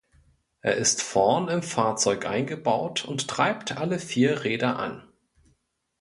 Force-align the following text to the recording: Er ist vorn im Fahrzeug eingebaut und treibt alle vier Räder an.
Er 0.61 0.77
ist 0.77 1.03
vorn 1.03 1.47
im 1.47 1.61
Fahrzeug 1.61 2.25
eingebaut 2.25 3.05
und 3.05 3.27
treibt 3.27 3.77
alle 3.77 3.99
vier 3.99 4.43
Räder 4.43 4.79
an. 4.79 5.03